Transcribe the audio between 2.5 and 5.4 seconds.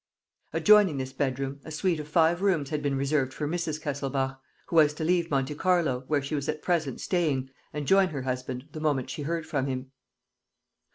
had been reserved for Mrs. Kesselbach, who was to leave